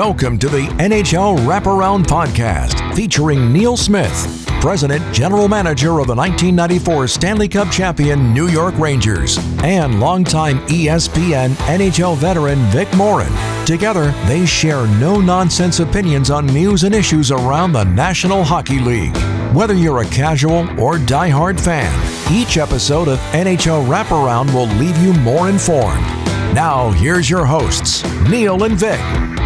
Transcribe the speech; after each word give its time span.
Welcome 0.00 0.38
to 0.38 0.48
the 0.48 0.62
NHL 0.78 1.36
Wraparound 1.40 2.06
Podcast 2.06 2.96
featuring 2.96 3.52
Neil 3.52 3.76
Smith, 3.76 4.46
President 4.58 5.14
General 5.14 5.46
Manager 5.46 6.00
of 6.00 6.06
the 6.06 6.14
1994 6.14 7.06
Stanley 7.06 7.48
Cup 7.48 7.70
champion 7.70 8.32
New 8.32 8.48
York 8.48 8.74
Rangers, 8.78 9.36
and 9.62 10.00
longtime 10.00 10.60
ESPN 10.68 11.50
NHL 11.66 12.16
veteran 12.16 12.58
Vic 12.70 12.88
Morren. 12.96 13.30
Together, 13.66 14.10
they 14.26 14.46
share 14.46 14.86
no 14.98 15.20
nonsense 15.20 15.80
opinions 15.80 16.30
on 16.30 16.46
news 16.46 16.84
and 16.84 16.94
issues 16.94 17.30
around 17.30 17.72
the 17.72 17.84
National 17.84 18.42
Hockey 18.42 18.78
League. 18.80 19.14
Whether 19.54 19.74
you're 19.74 20.00
a 20.00 20.06
casual 20.06 20.60
or 20.80 20.94
diehard 20.94 21.60
fan, 21.60 21.92
each 22.32 22.56
episode 22.56 23.08
of 23.08 23.18
NHL 23.32 23.86
Wraparound 23.86 24.54
will 24.54 24.68
leave 24.78 24.96
you 24.96 25.12
more 25.20 25.50
informed. 25.50 26.06
Now, 26.54 26.90
here's 26.92 27.28
your 27.28 27.44
hosts, 27.44 28.02
Neil 28.30 28.64
and 28.64 28.78
Vic. 28.78 29.39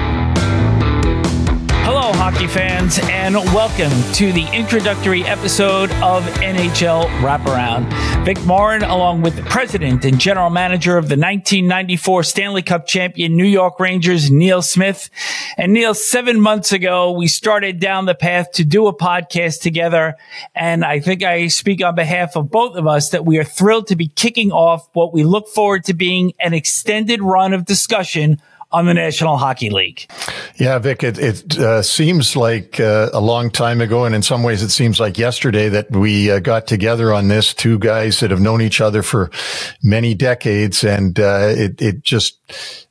Hockey 2.16 2.46
fans, 2.46 2.98
and 3.10 3.34
welcome 3.34 3.91
to 4.14 4.32
the 4.32 4.46
introductory 4.52 5.24
episode 5.24 5.91
of 6.02 6.23
NHL 6.37 7.06
Wraparound. 7.20 7.84
Vic 8.24 8.38
Morren, 8.38 8.82
along 8.82 9.23
with 9.23 9.37
the 9.37 9.42
president 9.42 10.04
and 10.04 10.18
general 10.18 10.48
manager 10.48 10.96
of 10.96 11.09
the 11.09 11.16
1994 11.16 12.23
Stanley 12.23 12.62
Cup 12.62 12.87
champion 12.87 13.37
New 13.37 13.45
York 13.45 13.80
Rangers, 13.80 14.30
Neil 14.30 14.62
Smith. 14.62 15.10
And 15.59 15.73
Neil, 15.73 15.92
seven 15.92 16.40
months 16.40 16.73
ago, 16.73 17.12
we 17.12 17.27
started 17.27 17.80
down 17.80 18.06
the 18.06 18.15
path 18.15 18.52
to 18.52 18.65
do 18.65 18.87
a 18.87 18.96
podcast 18.96 19.60
together. 19.60 20.16
And 20.54 20.84
I 20.84 21.01
think 21.01 21.23
I 21.23 21.48
speak 21.48 21.82
on 21.84 21.95
behalf 21.95 22.37
of 22.37 22.51
both 22.51 22.76
of 22.76 22.87
us 22.87 23.10
that 23.10 23.26
we 23.26 23.38
are 23.38 23.45
thrilled 23.45 23.88
to 23.88 23.96
be 23.96 24.09
kicking 24.09 24.52
off 24.52 24.88
what 24.92 25.12
we 25.12 25.24
look 25.24 25.48
forward 25.48 25.84
to 25.84 25.95
being 25.95 26.32
an 26.40 26.54
extended 26.54 27.20
run 27.20 27.52
of 27.52 27.65
discussion 27.65 28.40
on 28.74 28.87
the 28.87 28.95
National 28.95 29.37
Hockey 29.37 29.71
League. 29.71 30.10
Yeah, 30.57 30.79
Vic, 30.80 31.04
it, 31.04 31.16
it 31.16 31.59
uh, 31.59 31.80
seems 31.80 32.35
like 32.35 32.80
uh, 32.80 33.09
a 33.12 33.21
long 33.21 33.51
time 33.51 33.80
ago, 33.80 34.04
and 34.04 34.15
in 34.15 34.23
some 34.23 34.43
ways, 34.43 34.62
it 34.62 34.71
seems 34.71 34.98
like 34.98 35.16
yesterday 35.16 35.68
that 35.68 35.90
we 35.93 36.30
uh, 36.30 36.40
got 36.40 36.66
together 36.66 37.13
on 37.13 37.29
this. 37.29 37.54
Two 37.54 37.79
guys 37.79 38.18
that 38.21 38.32
have 38.32 38.40
known 38.40 38.60
each 38.60 38.80
other 38.80 39.02
for 39.02 39.30
many 39.82 40.13
decades, 40.15 40.82
and 40.82 41.21
uh, 41.21 41.46
it 41.51 41.80
it 41.80 42.02
just 42.02 42.40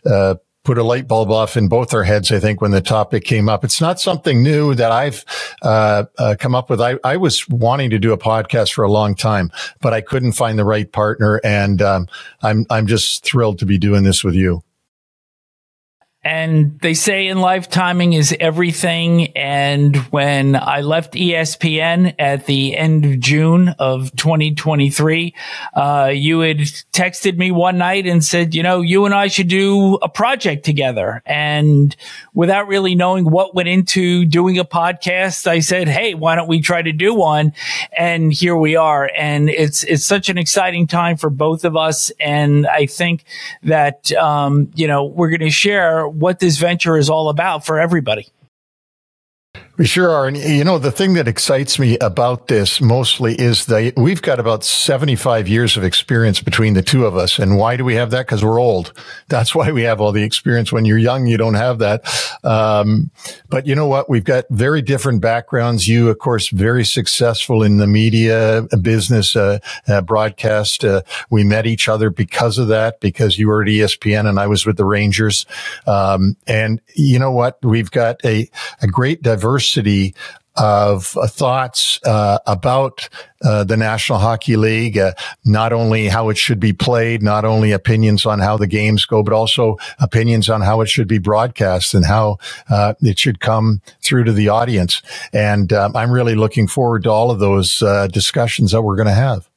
uh, 0.06 0.36
put 0.64 0.78
a 0.78 0.84
light 0.84 1.06
bulb 1.06 1.30
off 1.30 1.58
in 1.58 1.68
both 1.68 1.94
our 1.94 2.04
heads, 2.04 2.32
I 2.32 2.40
think, 2.40 2.62
when 2.62 2.72
the 2.72 2.82
topic 2.82 3.26
came 3.26 3.50
up. 3.50 3.66
It's 3.66 3.82
not 3.82 4.00
something 4.00 4.42
new 4.42 4.74
that 4.76 4.92
I've 4.92 5.26
uh, 5.62 6.06
uh, 6.18 6.36
come 6.40 6.56
up 6.56 6.70
with. 6.70 6.80
I, 6.80 6.98
I, 7.04 7.18
was 7.18 7.48
wanting 7.50 7.90
to 7.90 8.00
do 8.00 8.14
a 8.14 8.18
podcast 8.18 8.72
for 8.72 8.86
a 8.86 8.92
long 8.92 9.16
time, 9.16 9.52
but 9.82 9.94
I 9.94 10.00
couldn't 10.00 10.32
find 10.32 10.58
the 10.58 10.64
right 10.64 10.90
partner. 10.90 11.42
And 11.44 11.82
um, 11.82 12.08
I'm, 12.42 12.66
I'm 12.70 12.88
just 12.88 13.26
thrilled 13.26 13.60
to 13.60 13.66
be 13.66 13.78
doing 13.78 14.04
this 14.04 14.24
with 14.24 14.36
you. 14.36 14.64
And 16.24 16.80
they 16.80 16.94
say 16.94 17.28
in 17.28 17.40
life, 17.40 17.70
timing 17.70 18.14
is 18.14 18.34
everything. 18.40 19.28
And 19.36 19.98
when 20.12 20.56
I 20.56 20.80
left 20.80 21.14
ESPN 21.14 22.16
at 22.18 22.46
the 22.46 22.78
end 22.78 23.06
of 23.06 23.20
June 23.20 23.70
of 23.78 24.16
2023, 24.16 25.36
uh, 25.74 26.12
you 26.14 26.40
had 26.40 26.60
texted 26.60 27.38
me 27.38 27.52
one 27.52 27.78
night 27.78 28.08
and 28.08 28.24
said, 28.24 28.56
you 28.56 28.64
know, 28.64 28.80
you 28.80 29.04
and 29.04 29.14
I 29.14 29.28
should 29.28 29.50
do 29.50 29.96
a 29.96 30.08
project 30.08 30.64
together. 30.64 31.22
And 31.26 31.94
without 32.34 32.68
really 32.68 32.96
knowing 32.96 33.30
what 33.30 33.54
went 33.54 33.68
into 33.68 34.26
doing 34.26 34.58
a 34.58 34.66
podcast, 34.66 35.46
I 35.46 35.60
said, 35.60 35.90
Hey, 35.90 36.14
why 36.14 36.36
don't 36.36 36.48
we 36.48 36.62
try 36.62 36.82
to 36.82 36.94
do 36.94 37.14
one? 37.14 37.52
And 37.98 38.32
here 38.32 38.56
we 38.56 38.78
are. 38.78 39.12
And 39.18 39.50
it's, 39.50 39.84
it's 39.84 40.06
such 40.06 40.30
an 40.30 40.38
exciting 40.38 40.88
time 40.88 41.18
for 41.18 41.30
both 41.30 41.66
of 41.66 41.76
us. 41.76 42.12
And 42.20 42.66
I 42.66 42.86
think 42.86 43.26
that, 43.64 44.12
um, 44.14 44.72
you 44.74 44.88
know, 44.88 45.04
we're 45.04 45.30
going 45.30 45.42
to 45.42 45.50
share 45.50 46.08
what 46.14 46.40
this 46.40 46.58
venture 46.58 46.98
is 46.98 47.10
all 47.10 47.30
about 47.30 47.66
for 47.66 47.80
everybody. 47.80 48.28
We 49.76 49.88
sure 49.88 50.12
are. 50.12 50.28
And 50.28 50.38
you 50.38 50.64
know, 50.64 50.78
the 50.78 50.92
thing 50.92 51.16
that 51.16 51.28
excites 51.28 51.80
me 51.80 51.98
about 51.98 52.48
this 52.48 52.80
mostly 52.80 53.34
is 53.34 53.66
that 53.66 53.94
we've 53.98 54.22
got 54.22 54.40
about 54.40 54.64
75 54.64 55.48
years 55.48 55.76
of 55.76 55.84
experience 55.84 56.42
between 56.42 56.76
the 56.76 56.84
two 56.84 57.08
of 57.08 57.18
us. 57.18 57.40
And 57.40 57.58
why 57.58 57.76
do 57.76 57.84
we 57.84 57.96
have 57.96 58.12
that? 58.12 58.28
Because 58.28 58.46
we're 58.46 58.62
old. 58.62 58.94
That's 59.30 59.56
why 59.56 59.72
we 59.72 59.82
have 59.82 60.00
all 60.00 60.12
the 60.12 60.22
experience. 60.22 60.72
When 60.72 60.86
you're 60.86 61.00
young, 61.00 61.26
you 61.26 61.38
don't 61.38 61.56
have 61.56 61.80
that. 61.80 62.04
Um, 62.44 63.10
but 63.50 63.66
you 63.66 63.74
know 63.74 63.88
what? 63.88 64.12
We've 64.12 64.24
got 64.24 64.46
very 64.52 64.84
different 64.84 65.22
backgrounds. 65.22 65.88
You, 65.88 66.08
of 66.10 66.20
course, 66.20 66.50
very 66.50 66.86
successful 66.86 67.64
in 67.64 67.78
the 67.78 67.88
media 67.88 68.68
business, 68.80 69.36
uh, 69.36 69.58
uh, 69.88 70.02
broadcast. 70.02 70.86
Uh, 70.86 71.02
we 71.32 71.44
met 71.44 71.66
each 71.66 71.90
other 71.90 72.12
because 72.12 72.60
of 72.60 72.68
that, 72.68 73.00
because 73.00 73.40
you 73.40 73.48
were 73.48 73.64
at 73.64 73.70
ESPN 73.70 74.30
and 74.30 74.40
I 74.40 74.46
was 74.46 74.68
with 74.68 74.78
the 74.78 74.86
Rangers. 74.86 75.48
Um, 75.88 76.38
and 76.46 76.80
you 76.94 77.18
know 77.18 77.32
what? 77.32 77.58
We've 77.64 77.90
got 77.90 78.24
a, 78.24 78.48
a 78.80 78.86
great 78.86 79.24
diversity 79.24 79.43
diversity 79.44 80.16
of 80.56 81.18
uh, 81.18 81.28
thoughts 81.28 82.00
uh, 82.06 82.38
about 82.46 83.10
uh, 83.44 83.64
the 83.64 83.76
National 83.76 84.20
Hockey 84.20 84.56
League, 84.56 84.98
uh, 84.98 85.14
not 85.44 85.74
only 85.74 86.08
how 86.08 86.30
it 86.30 86.38
should 86.38 86.60
be 86.60 86.72
played, 86.72 87.24
not 87.24 87.44
only 87.44 87.72
opinions 87.72 88.26
on 88.26 88.40
how 88.40 88.56
the 88.56 88.68
games 88.68 89.04
go, 89.06 89.24
but 89.24 89.34
also 89.34 89.78
opinions 90.00 90.50
on 90.50 90.62
how 90.62 90.80
it 90.82 90.90
should 90.90 91.08
be 91.08 91.18
broadcast 91.18 91.94
and 91.96 92.06
how 92.06 92.38
uh, 92.70 92.94
it 93.02 93.18
should 93.18 93.40
come 93.40 93.82
through 94.00 94.24
to 94.24 94.32
the 94.32 94.48
audience. 94.48 95.02
And 95.34 95.74
um, 95.74 95.96
I'm 95.96 96.12
really 96.12 96.36
looking 96.36 96.68
forward 96.68 97.04
to 97.04 97.10
all 97.10 97.32
of 97.32 97.40
those 97.40 97.82
uh, 97.82 98.08
discussions 98.08 98.72
that 98.72 98.84
we're 98.84 98.96
going 98.96 99.08
to 99.08 99.14
have. 99.14 99.50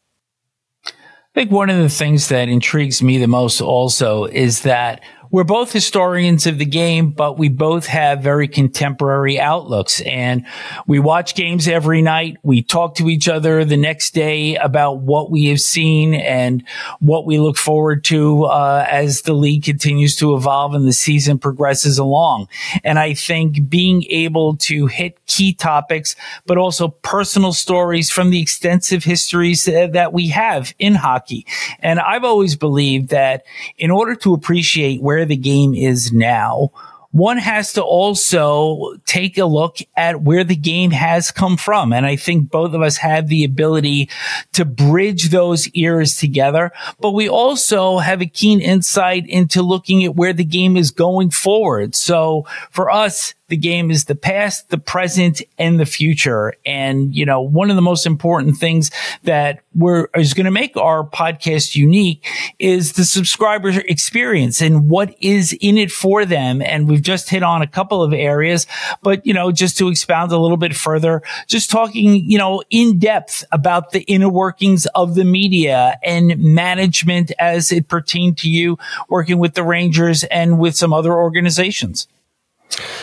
I 0.86 1.40
think 1.40 1.50
one 1.50 1.68
of 1.68 1.76
the 1.76 1.90
things 1.90 2.28
that 2.28 2.48
intrigues 2.48 3.02
me 3.02 3.18
the 3.18 3.28
most 3.28 3.60
also 3.60 4.24
is 4.24 4.62
that 4.62 5.02
we're 5.36 5.44
both 5.44 5.70
historians 5.70 6.46
of 6.46 6.56
the 6.56 6.64
game, 6.64 7.10
but 7.10 7.36
we 7.36 7.50
both 7.50 7.84
have 7.84 8.22
very 8.22 8.48
contemporary 8.48 9.38
outlooks 9.38 10.00
and 10.00 10.46
we 10.86 10.98
watch 10.98 11.34
games 11.34 11.68
every 11.68 12.00
night. 12.00 12.38
We 12.42 12.62
talk 12.62 12.94
to 12.94 13.10
each 13.10 13.28
other 13.28 13.62
the 13.62 13.76
next 13.76 14.14
day 14.14 14.56
about 14.56 15.00
what 15.00 15.30
we 15.30 15.44
have 15.48 15.60
seen 15.60 16.14
and 16.14 16.66
what 17.00 17.26
we 17.26 17.38
look 17.38 17.58
forward 17.58 18.02
to 18.04 18.44
uh, 18.44 18.86
as 18.90 19.20
the 19.22 19.34
league 19.34 19.64
continues 19.64 20.16
to 20.16 20.34
evolve 20.34 20.72
and 20.72 20.88
the 20.88 20.94
season 20.94 21.38
progresses 21.38 21.98
along. 21.98 22.48
And 22.82 22.98
I 22.98 23.12
think 23.12 23.68
being 23.68 24.04
able 24.08 24.56
to 24.56 24.86
hit 24.86 25.18
key 25.26 25.52
topics, 25.52 26.16
but 26.46 26.56
also 26.56 26.88
personal 26.88 27.52
stories 27.52 28.10
from 28.10 28.30
the 28.30 28.40
extensive 28.40 29.04
histories 29.04 29.66
that 29.66 30.14
we 30.14 30.28
have 30.28 30.72
in 30.78 30.94
hockey. 30.94 31.44
And 31.80 32.00
I've 32.00 32.24
always 32.24 32.56
believed 32.56 33.10
that 33.10 33.44
in 33.76 33.90
order 33.90 34.14
to 34.14 34.32
appreciate 34.32 35.02
where 35.02 35.25
where 35.26 35.36
the 35.36 35.42
game 35.42 35.74
is 35.74 36.12
now, 36.12 36.70
one 37.10 37.38
has 37.38 37.72
to 37.72 37.82
also 37.82 38.96
take 39.06 39.38
a 39.38 39.46
look 39.46 39.78
at 39.96 40.22
where 40.22 40.44
the 40.44 40.54
game 40.54 40.90
has 40.90 41.32
come 41.32 41.56
from. 41.56 41.92
And 41.92 42.04
I 42.04 42.14
think 42.14 42.50
both 42.50 42.74
of 42.74 42.82
us 42.82 42.98
have 42.98 43.28
the 43.28 43.42
ability 43.42 44.10
to 44.52 44.64
bridge 44.64 45.30
those 45.30 45.68
eras 45.74 46.16
together, 46.16 46.72
but 47.00 47.12
we 47.12 47.28
also 47.28 47.98
have 47.98 48.20
a 48.20 48.26
keen 48.26 48.60
insight 48.60 49.26
into 49.26 49.62
looking 49.62 50.04
at 50.04 50.14
where 50.14 50.34
the 50.34 50.44
game 50.44 50.76
is 50.76 50.90
going 50.90 51.30
forward. 51.30 51.94
So 51.94 52.44
for 52.70 52.90
us, 52.90 53.34
the 53.48 53.56
game 53.56 53.90
is 53.90 54.06
the 54.06 54.14
past, 54.14 54.70
the 54.70 54.78
present, 54.78 55.42
and 55.58 55.78
the 55.78 55.86
future. 55.86 56.54
And, 56.64 57.14
you 57.14 57.24
know, 57.24 57.40
one 57.40 57.70
of 57.70 57.76
the 57.76 57.82
most 57.82 58.06
important 58.06 58.56
things 58.56 58.90
that 59.22 59.60
we're, 59.74 60.08
is 60.16 60.34
going 60.34 60.46
to 60.46 60.50
make 60.50 60.76
our 60.76 61.04
podcast 61.04 61.76
unique 61.76 62.26
is 62.58 62.94
the 62.94 63.04
subscriber 63.04 63.68
experience 63.68 64.60
and 64.60 64.90
what 64.90 65.14
is 65.20 65.56
in 65.60 65.78
it 65.78 65.92
for 65.92 66.24
them. 66.24 66.60
And 66.60 66.88
we've 66.88 67.02
just 67.02 67.30
hit 67.30 67.42
on 67.42 67.62
a 67.62 67.66
couple 67.66 68.02
of 68.02 68.12
areas, 68.12 68.66
but, 69.02 69.24
you 69.26 69.34
know, 69.34 69.52
just 69.52 69.78
to 69.78 69.88
expound 69.88 70.32
a 70.32 70.38
little 70.38 70.56
bit 70.56 70.74
further, 70.74 71.22
just 71.46 71.70
talking, 71.70 72.28
you 72.28 72.38
know, 72.38 72.62
in 72.70 72.98
depth 72.98 73.44
about 73.52 73.92
the 73.92 74.00
inner 74.02 74.28
workings 74.28 74.86
of 74.94 75.14
the 75.14 75.24
media 75.24 75.98
and 76.02 76.38
management 76.38 77.32
as 77.38 77.70
it 77.70 77.88
pertained 77.88 78.38
to 78.38 78.50
you 78.50 78.78
working 79.08 79.38
with 79.38 79.54
the 79.54 79.62
Rangers 79.62 80.24
and 80.24 80.58
with 80.58 80.74
some 80.76 80.92
other 80.92 81.12
organizations. 81.12 82.08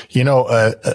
You 0.10 0.24
know, 0.24 0.44
uh, 0.44 0.74
uh, 0.83 0.94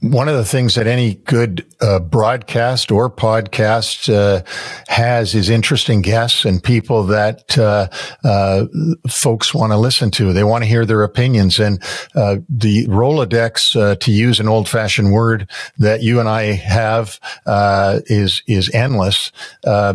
one 0.00 0.28
of 0.28 0.36
the 0.36 0.46
things 0.46 0.76
that 0.76 0.86
any 0.86 1.14
good 1.14 1.66
uh, 1.82 1.98
broadcast 1.98 2.90
or 2.90 3.10
podcast 3.10 4.12
uh, 4.12 4.42
has 4.88 5.34
is 5.34 5.50
interesting 5.50 6.00
guests 6.00 6.46
and 6.46 6.62
people 6.62 7.04
that 7.04 7.58
uh, 7.58 7.86
uh 8.24 8.64
folks 9.08 9.52
want 9.52 9.72
to 9.72 9.76
listen 9.76 10.10
to. 10.10 10.32
They 10.32 10.44
want 10.44 10.64
to 10.64 10.68
hear 10.68 10.86
their 10.86 11.02
opinions. 11.02 11.58
And 11.58 11.82
uh, 12.14 12.36
the 12.48 12.86
Rolodex, 12.86 13.76
uh, 13.78 13.96
to 13.96 14.10
use 14.10 14.40
an 14.40 14.48
old-fashioned 14.48 15.12
word 15.12 15.50
that 15.78 16.02
you 16.02 16.18
and 16.18 16.28
I 16.28 16.52
have, 16.52 17.20
is 18.06 18.42
is 18.46 18.70
endless 18.70 19.32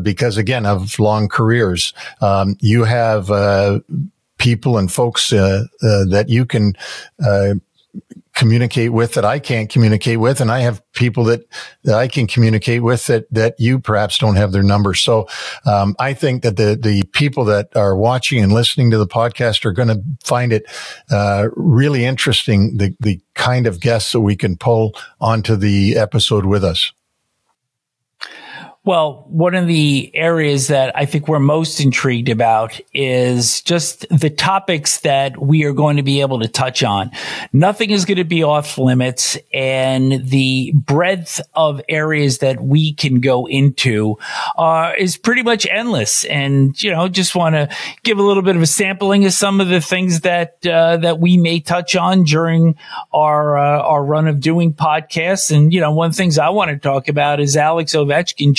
because, 0.01 0.37
again, 0.37 0.67
of 0.67 0.99
long 0.99 1.27
careers. 1.27 1.93
Um, 2.21 2.57
you 2.59 2.83
have 2.83 3.27
people 4.37 4.77
and 4.77 4.91
folks 4.91 5.31
that 5.31 6.25
you 6.27 6.45
can 6.45 6.75
communicate 8.35 8.91
with 8.91 9.13
that 9.13 9.23
I 9.25 9.39
can't 9.39 9.69
communicate 9.69 10.19
with. 10.19 10.41
And 10.41 10.51
I 10.51 10.59
have 10.59 10.81
people 10.91 11.23
that, 11.25 11.45
that 11.83 11.95
I 11.95 12.07
can 12.07 12.27
communicate 12.27 12.83
with 12.83 13.07
that, 13.07 13.31
that 13.33 13.55
you 13.57 13.79
perhaps 13.79 14.17
don't 14.17 14.35
have 14.35 14.51
their 14.51 14.63
number. 14.63 14.93
So, 14.93 15.27
um, 15.65 15.95
I 15.99 16.13
think 16.13 16.43
that 16.43 16.57
the, 16.57 16.77
the 16.79 17.03
people 17.13 17.45
that 17.45 17.75
are 17.75 17.95
watching 17.95 18.43
and 18.43 18.51
listening 18.51 18.91
to 18.91 18.97
the 18.97 19.07
podcast 19.07 19.65
are 19.65 19.71
going 19.71 19.87
to 19.87 20.01
find 20.23 20.51
it, 20.51 20.65
uh, 21.09 21.47
really 21.55 22.05
interesting, 22.05 22.77
the, 22.77 22.95
the 22.99 23.21
kind 23.35 23.67
of 23.67 23.79
guests 23.79 24.11
that 24.11 24.21
we 24.21 24.35
can 24.35 24.57
pull 24.57 24.93
onto 25.21 25.55
the 25.55 25.97
episode 25.97 26.45
with 26.45 26.63
us. 26.63 26.91
Well, 28.85 29.25
one 29.29 29.55
of 29.55 29.65
the 29.65 30.11
areas 30.13 30.67
that 30.67 30.95
I 30.95 31.05
think 31.05 31.27
we're 31.27 31.39
most 31.39 31.79
intrigued 31.79 32.29
about 32.29 32.79
is 32.93 33.63
just 33.63 34.05
the 34.09 34.29
topics 34.29 34.99
that 34.99 35.41
we 35.41 35.63
are 35.63 35.73
going 35.73 35.97
to 35.97 36.03
be 36.03 36.21
able 36.21 36.39
to 36.41 36.47
touch 36.47 36.83
on. 36.83 37.09
Nothing 37.51 37.89
is 37.89 38.05
going 38.05 38.19
to 38.19 38.23
be 38.23 38.43
off 38.43 38.77
limits 38.77 39.39
and 39.51 40.29
the 40.29 40.71
breadth 40.75 41.41
of 41.55 41.81
areas 41.89 42.37
that 42.39 42.61
we 42.61 42.93
can 42.93 43.21
go 43.21 43.47
into 43.47 44.19
uh, 44.55 44.91
is 44.99 45.17
pretty 45.17 45.41
much 45.41 45.65
endless. 45.65 46.23
And, 46.25 46.79
you 46.83 46.91
know, 46.91 47.07
just 47.07 47.35
want 47.35 47.55
to 47.55 47.75
give 48.03 48.19
a 48.19 48.23
little 48.23 48.43
bit 48.43 48.55
of 48.55 48.61
a 48.61 48.67
sampling 48.67 49.25
of 49.25 49.33
some 49.33 49.61
of 49.61 49.67
the 49.67 49.81
things 49.81 50.19
that, 50.19 50.63
uh, 50.63 50.97
that 50.97 51.19
we 51.19 51.37
may 51.37 51.59
touch 51.59 51.95
on 51.95 52.23
during 52.23 52.75
our, 53.11 53.57
uh, 53.57 53.81
our 53.81 54.05
run 54.05 54.27
of 54.27 54.41
doing 54.41 54.75
podcasts. 54.75 55.49
And, 55.49 55.73
you 55.73 55.81
know, 55.81 55.91
one 55.91 56.05
of 56.05 56.13
the 56.13 56.17
things 56.17 56.37
I 56.37 56.49
want 56.49 56.69
to 56.69 56.77
talk 56.77 57.07
about 57.07 57.39
is 57.39 57.57
Alex 57.57 57.95
Ovechkin 57.95 58.55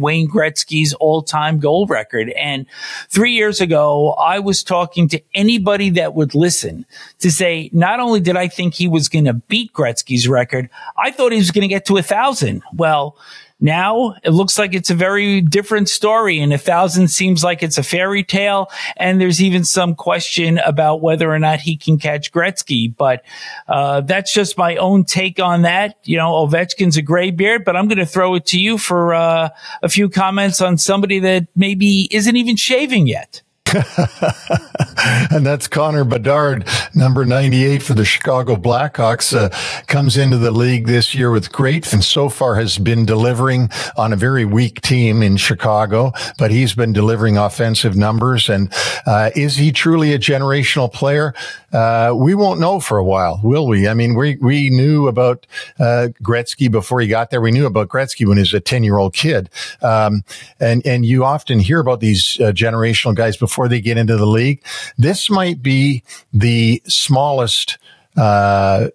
Wayne 0.00 0.28
Gretzky's 0.28 0.94
all 0.94 1.22
time 1.22 1.58
goal 1.58 1.86
record. 1.86 2.30
And 2.30 2.66
three 3.08 3.32
years 3.32 3.60
ago, 3.60 4.12
I 4.12 4.38
was 4.38 4.62
talking 4.62 5.08
to 5.08 5.20
anybody 5.34 5.90
that 5.90 6.14
would 6.14 6.34
listen 6.34 6.86
to 7.18 7.30
say, 7.30 7.70
not 7.72 8.00
only 8.00 8.20
did 8.20 8.36
I 8.36 8.48
think 8.48 8.74
he 8.74 8.88
was 8.88 9.08
going 9.08 9.26
to 9.26 9.34
beat 9.34 9.72
Gretzky's 9.72 10.28
record, 10.28 10.68
I 10.96 11.10
thought 11.10 11.32
he 11.32 11.38
was 11.38 11.50
going 11.50 11.62
to 11.62 11.68
get 11.68 11.86
to 11.86 11.96
a 11.96 12.02
thousand. 12.02 12.62
Well, 12.74 13.16
now 13.60 14.14
it 14.24 14.30
looks 14.30 14.58
like 14.58 14.74
it's 14.74 14.90
a 14.90 14.94
very 14.94 15.40
different 15.40 15.88
story 15.88 16.40
and 16.40 16.52
a 16.52 16.58
thousand 16.58 17.08
seems 17.08 17.44
like 17.44 17.62
it's 17.62 17.78
a 17.78 17.82
fairy 17.82 18.24
tale. 18.24 18.70
And 18.96 19.20
there's 19.20 19.42
even 19.42 19.64
some 19.64 19.94
question 19.94 20.58
about 20.58 21.02
whether 21.02 21.30
or 21.30 21.38
not 21.38 21.60
he 21.60 21.76
can 21.76 21.98
catch 21.98 22.32
Gretzky. 22.32 22.94
But, 22.94 23.24
uh, 23.68 24.00
that's 24.02 24.32
just 24.32 24.56
my 24.56 24.76
own 24.76 25.04
take 25.04 25.38
on 25.38 25.62
that. 25.62 25.96
You 26.04 26.16
know, 26.16 26.32
Ovechkin's 26.32 26.96
a 26.96 27.02
gray 27.02 27.30
beard, 27.30 27.64
but 27.64 27.76
I'm 27.76 27.88
going 27.88 27.98
to 27.98 28.06
throw 28.06 28.34
it 28.34 28.46
to 28.46 28.60
you 28.60 28.78
for, 28.78 29.14
uh, 29.14 29.50
a 29.82 29.88
few 29.88 30.08
comments 30.08 30.60
on 30.60 30.78
somebody 30.78 31.18
that 31.20 31.46
maybe 31.54 32.08
isn't 32.10 32.36
even 32.36 32.56
shaving 32.56 33.06
yet. 33.06 33.42
and 35.30 35.46
that's 35.46 35.68
Connor 35.68 36.04
Bedard, 36.04 36.66
number 36.94 37.24
98 37.24 37.82
for 37.82 37.94
the 37.94 38.04
Chicago 38.04 38.56
Blackhawks, 38.56 39.36
uh, 39.36 39.48
comes 39.86 40.16
into 40.16 40.38
the 40.38 40.50
league 40.50 40.86
this 40.86 41.14
year 41.14 41.30
with 41.30 41.52
great 41.52 41.92
and 41.92 42.02
so 42.04 42.28
far 42.28 42.56
has 42.56 42.78
been 42.78 43.04
delivering 43.04 43.70
on 43.96 44.12
a 44.12 44.16
very 44.16 44.44
weak 44.44 44.80
team 44.80 45.22
in 45.22 45.36
Chicago, 45.36 46.12
but 46.38 46.50
he's 46.50 46.74
been 46.74 46.92
delivering 46.92 47.36
offensive 47.36 47.96
numbers. 47.96 48.48
And, 48.48 48.72
uh, 49.06 49.30
is 49.36 49.56
he 49.56 49.72
truly 49.72 50.12
a 50.12 50.18
generational 50.18 50.92
player? 50.92 51.32
Uh, 51.72 52.12
we 52.16 52.34
won't 52.34 52.58
know 52.58 52.80
for 52.80 52.98
a 52.98 53.04
while, 53.04 53.40
will 53.42 53.66
we? 53.66 53.86
I 53.86 53.94
mean, 53.94 54.14
we, 54.14 54.36
we 54.36 54.70
knew 54.70 55.06
about, 55.06 55.46
uh, 55.78 56.08
Gretzky 56.22 56.70
before 56.70 57.00
he 57.00 57.06
got 57.06 57.30
there. 57.30 57.40
We 57.40 57.52
knew 57.52 57.66
about 57.66 57.88
Gretzky 57.88 58.26
when 58.26 58.36
he 58.36 58.42
was 58.42 58.52
a 58.52 58.60
10 58.60 58.82
year 58.82 58.98
old 58.98 59.14
kid. 59.14 59.48
Um, 59.80 60.24
and, 60.58 60.84
and 60.84 61.06
you 61.06 61.24
often 61.24 61.60
hear 61.60 61.78
about 61.78 62.00
these 62.00 62.38
uh, 62.40 62.52
generational 62.52 63.14
guys 63.14 63.36
before 63.36 63.59
they 63.68 63.80
get 63.80 63.96
into 63.96 64.16
the 64.16 64.26
league. 64.26 64.64
This 64.96 65.30
might 65.30 65.62
be 65.62 66.02
the 66.32 66.82
smallest, 66.86 67.78
uh, 68.16 68.88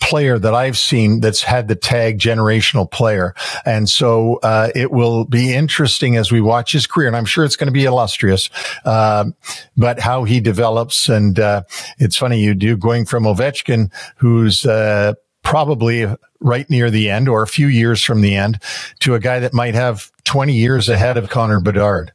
player 0.00 0.38
that 0.38 0.54
I've 0.54 0.78
seen 0.78 1.20
that's 1.20 1.42
had 1.42 1.68
the 1.68 1.76
tag 1.76 2.18
generational 2.18 2.90
player. 2.90 3.34
And 3.64 3.88
so, 3.88 4.40
uh, 4.42 4.70
it 4.74 4.90
will 4.90 5.24
be 5.24 5.54
interesting 5.54 6.16
as 6.16 6.32
we 6.32 6.40
watch 6.40 6.72
his 6.72 6.86
career. 6.86 7.06
And 7.06 7.16
I'm 7.16 7.24
sure 7.24 7.44
it's 7.44 7.56
going 7.56 7.68
to 7.68 7.72
be 7.72 7.84
illustrious, 7.84 8.50
uh, 8.84 9.26
but 9.76 10.00
how 10.00 10.24
he 10.24 10.40
develops. 10.40 11.08
And, 11.08 11.38
uh, 11.38 11.62
it's 11.98 12.16
funny 12.16 12.40
you 12.40 12.54
do 12.54 12.76
going 12.76 13.04
from 13.04 13.24
Ovechkin, 13.24 13.92
who's, 14.16 14.66
uh, 14.66 15.14
probably 15.42 16.06
right 16.40 16.68
near 16.68 16.90
the 16.90 17.10
end 17.10 17.28
or 17.28 17.42
a 17.42 17.46
few 17.46 17.66
years 17.66 18.02
from 18.02 18.20
the 18.20 18.34
end 18.34 18.58
to 19.00 19.14
a 19.14 19.20
guy 19.20 19.38
that 19.38 19.54
might 19.54 19.74
have 19.74 20.10
20 20.24 20.52
years 20.52 20.88
ahead 20.88 21.16
of 21.16 21.28
Connor 21.30 21.60
Bedard. 21.60 22.12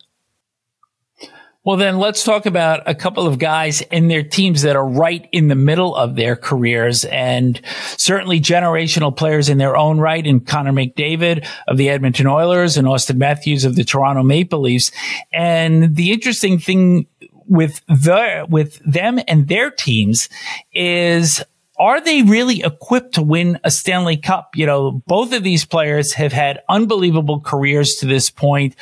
Well, 1.65 1.77
then 1.77 1.97
let's 1.97 2.23
talk 2.23 2.45
about 2.45 2.83
a 2.85 2.93
couple 2.93 3.25
of 3.25 3.39
guys 3.39 3.81
and 3.91 4.09
their 4.09 4.21
teams 4.21 4.61
that 4.61 4.75
are 4.75 4.87
right 4.87 5.27
in 5.31 5.47
the 5.47 5.55
middle 5.55 5.95
of 5.95 6.15
their 6.15 6.35
careers 6.35 7.05
and 7.05 7.59
certainly 7.97 8.39
generational 8.39 9.15
players 9.15 9.49
in 9.49 9.57
their 9.57 9.75
own 9.75 9.97
right 9.97 10.25
and 10.27 10.45
Connor 10.45 10.73
McDavid 10.73 11.43
of 11.67 11.77
the 11.77 11.89
Edmonton 11.89 12.27
Oilers 12.27 12.77
and 12.77 12.87
Auston 12.87 13.17
Matthews 13.17 13.65
of 13.65 13.75
the 13.75 13.83
Toronto 13.83 14.21
Maple 14.21 14.61
Leafs. 14.61 14.91
And 15.33 15.95
the 15.95 16.11
interesting 16.11 16.59
thing 16.59 17.07
with 17.47 17.81
the, 17.87 18.45
with 18.47 18.79
them 18.85 19.19
and 19.27 19.47
their 19.47 19.71
teams 19.71 20.29
is 20.71 21.43
are 21.79 21.99
they 21.99 22.21
really 22.21 22.61
equipped 22.61 23.15
to 23.15 23.23
win 23.23 23.59
a 23.63 23.71
Stanley 23.71 24.17
Cup? 24.17 24.51
You 24.55 24.67
know, 24.67 25.03
both 25.07 25.33
of 25.33 25.43
these 25.43 25.65
players 25.65 26.13
have 26.13 26.31
had 26.31 26.61
unbelievable 26.69 27.41
careers 27.41 27.95
to 27.95 28.05
this 28.05 28.29
point. 28.29 28.75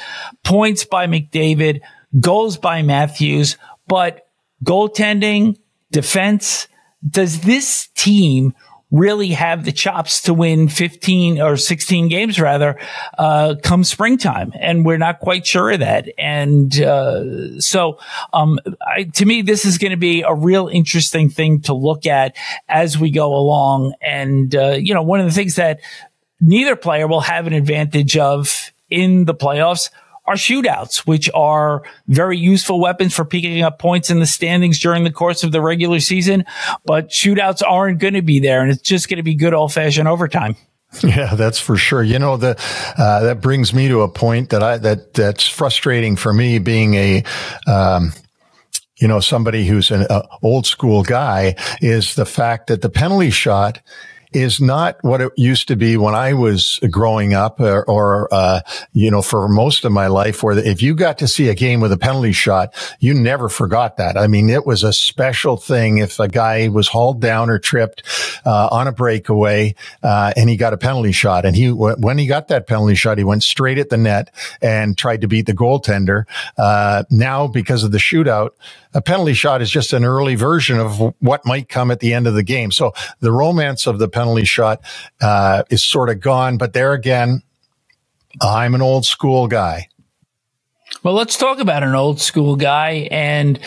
Points 0.44 0.86
by 0.86 1.08
McDavid, 1.08 1.82
goals 2.20 2.58
by 2.58 2.82
Matthews, 2.82 3.58
but 3.88 4.28
goaltending, 4.64 5.58
defense, 5.92 6.68
does 7.08 7.42
this 7.42 7.90
team 7.96 8.54
really 8.94 9.30
have 9.30 9.66
the 9.66 9.72
chops 9.72 10.22
to 10.22 10.34
win 10.36 10.68
15 10.68 11.42
or 11.42 11.58
16 11.58 12.10
games 12.10 12.40
rather, 12.40 12.80
uh, 13.18 13.56
come 13.64 13.84
springtime. 13.84 14.54
And 14.58 14.86
we're 14.86 15.00
not 15.00 15.20
quite 15.20 15.48
sure 15.48 15.72
of 15.72 15.80
that. 15.80 16.08
And, 16.20 16.80
uh, 16.80 17.60
so, 17.60 17.98
um, 18.34 18.60
I, 18.86 19.06
to 19.16 19.26
me, 19.26 19.42
this 19.42 19.66
is 19.66 19.80
going 19.80 19.92
to 19.92 19.98
be 19.98 20.22
a 20.22 20.34
real 20.34 20.68
interesting 20.68 21.32
thing 21.32 21.62
to 21.62 21.74
look 21.74 22.06
at 22.06 22.36
as 22.70 22.98
we 22.98 23.10
go 23.10 23.34
along. 23.34 23.96
And, 24.00 24.56
uh, 24.56 24.78
you 24.80 24.94
know, 24.94 25.02
one 25.02 25.20
of 25.20 25.26
the 25.26 25.34
things 25.34 25.56
that 25.56 25.80
neither 26.40 26.76
player 26.76 27.08
will 27.08 27.22
have 27.22 27.48
an 27.48 27.54
advantage 27.54 28.16
of 28.16 28.72
in 28.92 29.26
the 29.26 29.34
playoffs 29.34 29.90
are 30.26 30.36
shootouts, 30.36 31.00
which 31.00 31.30
are 31.34 31.84
very 32.08 32.38
useful 32.38 32.80
weapons 32.80 33.14
for 33.14 33.26
picking 33.26 33.62
up 33.62 33.80
points 33.80 34.10
in 34.10 34.20
the 34.20 34.26
standings 34.26 34.80
during 34.80 35.04
the 35.04 35.12
course 35.12 35.44
of 35.44 35.52
the 35.52 35.62
regular 35.62 36.00
season. 36.00 36.46
But 36.86 37.10
shootouts 37.10 37.62
aren't 37.68 38.00
going 38.00 38.14
to 38.14 38.22
be 38.22 38.40
there, 38.40 38.62
and 38.62 38.72
it's 38.72 38.82
just 38.82 39.10
going 39.10 39.18
to 39.18 39.24
be 39.24 39.36
good 39.36 39.54
old 39.54 39.74
fashioned 39.74 40.08
overtime. 40.08 40.56
Yeah, 41.02 41.34
that's 41.34 41.60
for 41.60 41.76
sure. 41.76 42.04
You 42.04 42.20
know, 42.20 42.38
the, 42.38 42.56
uh, 42.98 43.24
that 43.24 43.42
brings 43.42 43.74
me 43.74 43.88
to 43.88 44.02
a 44.02 44.08
point 44.08 44.52
that 44.52 44.62
I, 44.62 44.78
that, 44.78 45.16
that's 45.16 45.48
frustrating 45.48 46.16
for 46.16 46.32
me 46.32 46.60
being 46.60 46.94
a, 46.94 47.24
um, 47.68 48.14
you 48.98 49.08
know, 49.08 49.20
somebody 49.20 49.66
who's 49.66 49.90
an 49.90 50.06
uh, 50.10 50.22
old 50.44 50.68
school 50.68 51.02
guy 51.02 51.56
is 51.82 52.14
the 52.14 52.28
fact 52.28 52.68
that 52.68 52.84
the 52.84 52.90
penalty 52.90 53.32
shot 53.32 53.82
is 54.34 54.60
not 54.60 54.98
what 55.02 55.22
it 55.22 55.32
used 55.38 55.68
to 55.68 55.76
be 55.76 55.98
when 55.98 56.16
I 56.16 56.34
was 56.34 56.80
growing 56.90 57.34
up 57.34 57.60
or, 57.60 57.84
or 57.90 58.34
uh, 58.34 58.62
you 58.92 59.12
know, 59.12 59.22
for 59.22 59.48
most 59.48 59.86
of 59.86 59.92
my 59.92 60.08
life 60.08 60.44
where 60.44 60.58
if 60.58 60.82
you 60.82 60.96
got 60.96 61.18
to 61.20 61.28
see 61.28 61.50
a 61.50 61.56
game 61.56 61.80
with 61.80 61.92
a 61.92 61.98
penalty 61.98 62.32
shot, 62.32 62.74
you 63.00 63.14
never 63.14 63.50
forgot 63.50 63.98
that. 63.98 64.18
I 64.18 64.28
mean, 64.28 64.50
it 64.50 64.66
was 64.66 64.84
a 64.84 64.94
special 64.94 65.58
thing 65.58 66.00
if 66.00 66.20
a 66.20 66.28
guy 66.28 66.68
was 66.68 66.88
hauled 66.88 67.22
down 67.22 67.50
or 67.50 67.60
tripped 67.60 68.04
uh, 68.46 68.70
on 68.72 68.88
a 68.88 68.92
breakaway 68.92 69.76
uh, 70.02 70.34
and 70.36 70.50
he 70.50 70.58
got 70.58 70.74
a 70.74 70.78
penalty 70.78 71.12
shot. 71.12 71.46
And 71.46 71.56
he, 71.56 71.72
when 71.72 72.18
he 72.18 72.28
got 72.28 72.48
that 72.50 72.68
penalty 72.68 72.96
shot, 72.96 73.18
he 73.18 73.24
went 73.24 73.44
straight 73.44 73.78
at 73.78 73.90
the 73.90 73.98
net 73.98 74.34
and 74.62 74.98
tried 74.98 75.22
to 75.22 75.28
beat 75.28 75.46
the 75.46 75.54
goaltender. 75.54 76.26
Uh, 76.58 77.04
now, 77.10 77.48
because 77.48 77.84
of 77.84 77.92
the 77.92 77.98
shootout, 77.98 78.52
a 78.94 79.02
penalty 79.02 79.34
shot 79.34 79.62
is 79.62 79.70
just 79.70 79.94
an 79.94 80.06
early 80.06 80.36
version 80.36 80.80
of 80.80 81.14
what 81.20 81.46
might 81.46 81.70
come 81.70 81.92
at 81.92 82.00
the 82.00 82.14
end 82.14 82.28
of 82.28 82.34
the 82.34 82.44
game. 82.44 82.72
So 82.72 82.94
the 83.20 83.32
romance 83.32 83.88
of 83.88 84.00
the 84.00 84.08
penalty 84.08 84.46
shot 84.46 84.82
uh, 85.22 85.64
is 85.70 85.84
sort 85.84 86.10
of 86.10 86.20
gone. 86.20 86.58
But 86.58 86.74
there 86.74 86.94
again, 86.94 87.42
I'm 88.42 88.76
an 88.76 88.82
old 88.82 89.06
school 89.06 89.48
guy. 89.48 89.88
Well, 91.04 91.16
let's 91.16 91.38
talk 91.38 91.60
about 91.60 91.84
an 91.84 91.96
old 91.96 92.22
school 92.22 92.56
guy 92.56 93.10
and 93.12 93.60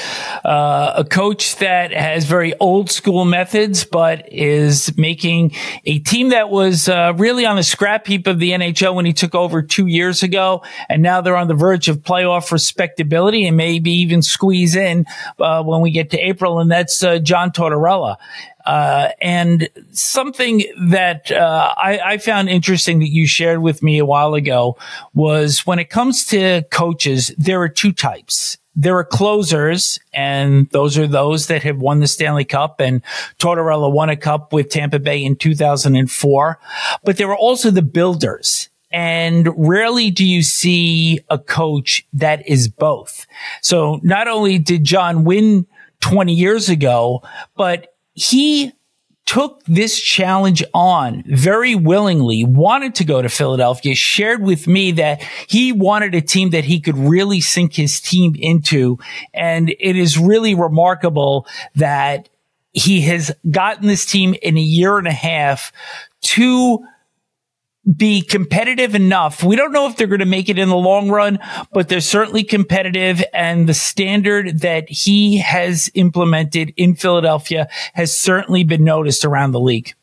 uh, 0.42 0.94
a 0.96 1.04
coach 1.04 1.56
that 1.56 1.92
has 1.92 2.24
very 2.24 2.54
old 2.60 2.90
school 2.90 3.26
methods, 3.26 3.84
but 3.84 4.32
is 4.32 4.96
making 4.96 5.52
a 5.84 5.98
team 5.98 6.30
that 6.30 6.48
was 6.48 6.88
uh, 6.88 7.12
really 7.18 7.44
on 7.44 7.56
the 7.56 7.62
scrap 7.62 8.06
heap 8.06 8.26
of 8.26 8.38
the 8.38 8.52
NHL 8.52 8.94
when 8.94 9.04
he 9.04 9.12
took 9.12 9.34
over 9.34 9.60
two 9.60 9.86
years 9.86 10.22
ago, 10.22 10.62
and 10.88 11.02
now 11.02 11.20
they're 11.20 11.36
on 11.36 11.48
the 11.48 11.54
verge 11.54 11.90
of 11.90 11.98
playoff 11.98 12.50
respectability 12.50 13.46
and 13.46 13.54
maybe 13.54 13.90
even 13.90 14.22
squeeze 14.22 14.74
in 14.74 15.04
uh, 15.38 15.62
when 15.62 15.82
we 15.82 15.90
get 15.90 16.08
to 16.12 16.18
April, 16.18 16.58
and 16.58 16.70
that's 16.70 17.02
uh, 17.02 17.18
John 17.18 17.50
Tortorella. 17.50 18.16
Uh, 18.66 19.10
and 19.20 19.68
something 19.92 20.64
that 20.88 21.30
uh, 21.30 21.72
I, 21.76 22.00
I, 22.04 22.18
found 22.18 22.48
interesting 22.48 22.98
that 22.98 23.10
you 23.10 23.24
shared 23.24 23.62
with 23.62 23.80
me 23.80 23.98
a 23.98 24.04
while 24.04 24.34
ago 24.34 24.76
was 25.14 25.64
when 25.64 25.78
it 25.78 25.88
comes 25.88 26.24
to 26.26 26.62
coaches, 26.72 27.32
there 27.38 27.60
are 27.62 27.68
two 27.68 27.92
types. 27.92 28.58
there 28.74 28.98
are 28.98 29.04
closers, 29.04 30.00
and 30.12 30.68
those 30.70 30.98
are 30.98 31.06
those 31.06 31.46
that 31.46 31.62
have 31.62 31.78
won 31.78 32.00
the 32.00 32.08
Stanley 32.08 32.44
Cup. 32.44 32.80
And 32.80 33.02
Tortorella 33.38 33.90
won 33.90 34.10
a 34.10 34.16
cup 34.16 34.52
with 34.52 34.68
Tampa 34.68 34.98
Bay 34.98 35.24
in 35.24 35.36
2004. 35.36 36.58
But 37.04 37.16
there 37.16 37.30
are 37.30 37.36
also 37.36 37.70
the 37.70 37.82
builders. 37.82 38.68
And 38.90 39.48
rarely 39.56 40.10
do 40.10 40.24
you 40.24 40.42
see 40.42 41.20
a 41.30 41.38
coach 41.38 42.06
that 42.12 42.46
is 42.48 42.68
both. 42.68 43.26
So 43.62 44.00
not 44.02 44.28
only 44.28 44.58
did 44.58 44.84
John 44.84 45.24
win 45.24 45.66
20 46.00 46.32
years 46.32 46.68
ago, 46.68 47.22
but 47.56 47.95
he 48.16 48.72
took 49.26 49.62
this 49.64 50.00
challenge 50.00 50.62
on 50.72 51.22
very 51.26 51.74
willingly, 51.74 52.44
wanted 52.44 52.94
to 52.94 53.04
go 53.04 53.20
to 53.20 53.28
Philadelphia, 53.28 53.94
shared 53.94 54.40
with 54.40 54.66
me 54.66 54.92
that 54.92 55.20
he 55.48 55.72
wanted 55.72 56.14
a 56.14 56.20
team 56.20 56.50
that 56.50 56.64
he 56.64 56.80
could 56.80 56.96
really 56.96 57.40
sink 57.40 57.74
his 57.74 58.00
team 58.00 58.34
into. 58.38 58.98
And 59.34 59.70
it 59.80 59.96
is 59.96 60.16
really 60.16 60.54
remarkable 60.54 61.46
that 61.74 62.28
he 62.72 63.00
has 63.02 63.32
gotten 63.50 63.88
this 63.88 64.06
team 64.06 64.34
in 64.42 64.56
a 64.56 64.60
year 64.60 64.96
and 64.96 65.08
a 65.08 65.12
half 65.12 65.72
to 66.20 66.84
be 67.94 68.20
competitive 68.22 68.94
enough. 68.94 69.42
We 69.42 69.56
don't 69.56 69.72
know 69.72 69.88
if 69.88 69.96
they're 69.96 70.06
going 70.06 70.20
to 70.20 70.26
make 70.26 70.48
it 70.48 70.58
in 70.58 70.68
the 70.68 70.76
long 70.76 71.08
run, 71.08 71.38
but 71.72 71.88
they're 71.88 72.00
certainly 72.00 72.42
competitive. 72.42 73.22
And 73.32 73.68
the 73.68 73.74
standard 73.74 74.60
that 74.60 74.88
he 74.88 75.38
has 75.38 75.90
implemented 75.94 76.72
in 76.76 76.96
Philadelphia 76.96 77.68
has 77.94 78.16
certainly 78.16 78.64
been 78.64 78.84
noticed 78.84 79.24
around 79.24 79.52
the 79.52 79.60
league. 79.60 79.94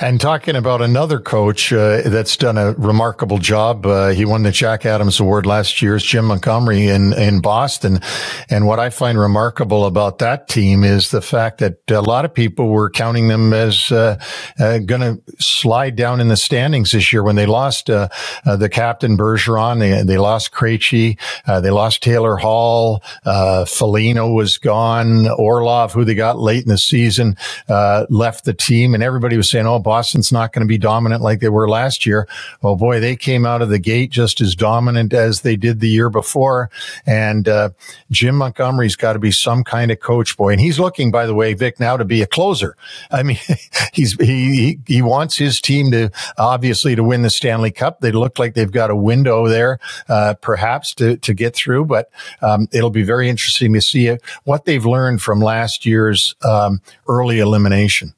And 0.00 0.20
talking 0.20 0.56
about 0.56 0.82
another 0.82 1.20
coach 1.20 1.72
uh, 1.72 2.02
that's 2.06 2.36
done 2.36 2.58
a 2.58 2.72
remarkable 2.72 3.38
job, 3.38 3.86
uh, 3.86 4.08
he 4.08 4.24
won 4.24 4.42
the 4.42 4.50
Jack 4.50 4.84
Adams 4.84 5.20
Award 5.20 5.46
last 5.46 5.80
year. 5.80 5.96
Is 5.96 6.02
Jim 6.02 6.26
Montgomery 6.26 6.88
in 6.88 7.12
in 7.12 7.40
Boston, 7.40 8.00
and 8.50 8.66
what 8.66 8.78
I 8.78 8.90
find 8.90 9.18
remarkable 9.18 9.86
about 9.86 10.18
that 10.18 10.48
team 10.48 10.82
is 10.82 11.10
the 11.10 11.22
fact 11.22 11.58
that 11.58 11.78
a 11.88 12.00
lot 12.00 12.24
of 12.24 12.34
people 12.34 12.68
were 12.68 12.90
counting 12.90 13.28
them 13.28 13.52
as 13.52 13.92
uh, 13.92 14.18
uh 14.58 14.78
going 14.78 15.00
to 15.00 15.22
slide 15.38 15.96
down 15.96 16.20
in 16.20 16.28
the 16.28 16.36
standings 16.36 16.92
this 16.92 17.12
year 17.12 17.22
when 17.22 17.36
they 17.36 17.46
lost 17.46 17.88
uh, 17.88 18.08
uh, 18.44 18.56
the 18.56 18.68
captain 18.68 19.16
Bergeron, 19.16 19.78
they 19.78 20.02
they 20.02 20.18
lost 20.18 20.52
Krejci, 20.52 21.18
they 21.46 21.70
lost 21.70 22.02
Taylor 22.02 22.36
Hall, 22.36 23.02
Foligno 23.24 24.32
was 24.32 24.58
gone, 24.58 25.28
Orlov, 25.28 25.92
who 25.92 26.04
they 26.04 26.14
got 26.14 26.38
late 26.38 26.62
in 26.62 26.68
the 26.68 26.78
season, 26.78 27.36
left 27.68 28.44
the 28.44 28.54
team, 28.54 28.94
and 28.94 29.02
everybody 29.02 29.36
was 29.36 29.48
saying, 29.48 29.61
"Oh." 29.66 29.82
Boston's 29.82 30.32
not 30.32 30.52
going 30.52 30.66
to 30.66 30.68
be 30.68 30.78
dominant 30.78 31.22
like 31.22 31.40
they 31.40 31.48
were 31.48 31.68
last 31.68 32.06
year. 32.06 32.26
Well, 32.62 32.76
boy, 32.76 33.00
they 33.00 33.16
came 33.16 33.44
out 33.44 33.60
of 33.60 33.68
the 33.68 33.78
gate 33.78 34.10
just 34.10 34.40
as 34.40 34.54
dominant 34.54 35.12
as 35.12 35.42
they 35.42 35.56
did 35.56 35.80
the 35.80 35.88
year 35.88 36.08
before. 36.08 36.70
And 37.04 37.48
uh, 37.48 37.70
Jim 38.10 38.36
Montgomery's 38.36 38.96
got 38.96 39.14
to 39.14 39.18
be 39.18 39.32
some 39.32 39.64
kind 39.64 39.90
of 39.90 40.00
coach, 40.00 40.36
boy. 40.36 40.52
And 40.52 40.60
he's 40.60 40.78
looking, 40.78 41.10
by 41.10 41.26
the 41.26 41.34
way, 41.34 41.52
Vic, 41.54 41.78
now 41.80 41.96
to 41.96 42.04
be 42.04 42.22
a 42.22 42.26
closer. 42.26 42.76
I 43.10 43.22
mean, 43.22 43.38
he's 43.92 44.14
he 44.14 44.78
he 44.86 45.02
wants 45.02 45.36
his 45.36 45.60
team 45.60 45.90
to 45.90 46.10
obviously 46.38 46.94
to 46.94 47.04
win 47.04 47.22
the 47.22 47.30
Stanley 47.30 47.70
Cup. 47.70 48.00
They 48.00 48.12
look 48.12 48.38
like 48.38 48.54
they've 48.54 48.70
got 48.70 48.90
a 48.90 48.96
window 48.96 49.48
there, 49.48 49.78
uh, 50.08 50.34
perhaps 50.40 50.94
to 50.94 51.16
to 51.18 51.34
get 51.34 51.54
through. 51.54 51.86
But 51.86 52.10
um, 52.40 52.68
it'll 52.72 52.90
be 52.90 53.02
very 53.02 53.28
interesting 53.28 53.72
to 53.74 53.80
see 53.80 54.16
what 54.44 54.64
they've 54.64 54.86
learned 54.86 55.22
from 55.22 55.40
last 55.40 55.84
year's 55.84 56.34
um, 56.44 56.80
early 57.08 57.40
elimination. 57.40 58.14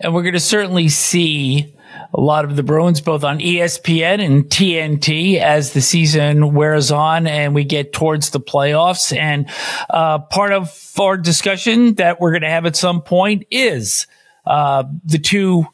And 0.00 0.14
we're 0.14 0.22
going 0.22 0.34
to 0.34 0.40
certainly 0.40 0.88
see 0.88 1.74
a 2.12 2.20
lot 2.20 2.44
of 2.44 2.56
the 2.56 2.62
Bruins 2.62 3.00
both 3.00 3.24
on 3.24 3.38
ESPN 3.38 4.24
and 4.24 4.44
TNT 4.44 5.38
as 5.38 5.72
the 5.72 5.80
season 5.80 6.54
wears 6.54 6.90
on 6.90 7.26
and 7.26 7.54
we 7.54 7.64
get 7.64 7.92
towards 7.92 8.30
the 8.30 8.40
playoffs. 8.40 9.16
And 9.16 9.48
uh, 9.90 10.20
part 10.20 10.52
of 10.52 10.92
our 10.98 11.16
discussion 11.16 11.94
that 11.94 12.20
we're 12.20 12.30
going 12.30 12.42
to 12.42 12.50
have 12.50 12.66
at 12.66 12.76
some 12.76 13.02
point 13.02 13.46
is 13.50 14.06
uh, 14.46 14.84
the 15.04 15.18
two 15.18 15.66